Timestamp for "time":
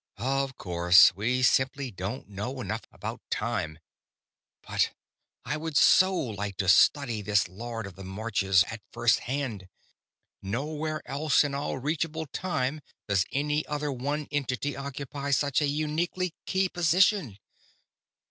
3.29-3.77, 12.25-12.81